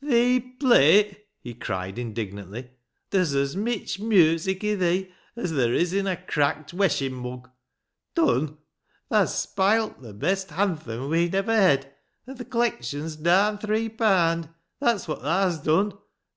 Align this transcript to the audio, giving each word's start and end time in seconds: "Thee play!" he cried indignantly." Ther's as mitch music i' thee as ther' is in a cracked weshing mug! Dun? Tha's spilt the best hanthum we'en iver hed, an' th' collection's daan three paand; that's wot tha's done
"Thee 0.03 0.39
play!" 0.39 1.15
he 1.43 1.53
cried 1.53 1.99
indignantly." 1.99 2.71
Ther's 3.11 3.35
as 3.35 3.55
mitch 3.55 3.99
music 3.99 4.63
i' 4.63 4.73
thee 4.73 5.11
as 5.35 5.51
ther' 5.51 5.73
is 5.73 5.93
in 5.93 6.07
a 6.07 6.17
cracked 6.17 6.73
weshing 6.75 7.11
mug! 7.13 7.47
Dun? 8.15 8.57
Tha's 9.09 9.35
spilt 9.37 10.01
the 10.01 10.15
best 10.15 10.49
hanthum 10.49 11.09
we'en 11.09 11.35
iver 11.35 11.55
hed, 11.55 11.93
an' 12.25 12.35
th' 12.37 12.49
collection's 12.49 13.15
daan 13.15 13.59
three 13.59 13.89
paand; 13.89 14.49
that's 14.79 15.07
wot 15.07 15.21
tha's 15.21 15.59
done 15.59 15.93